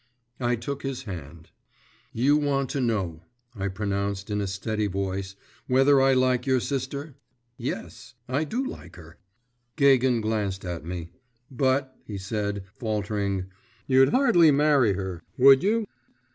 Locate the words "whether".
5.67-6.01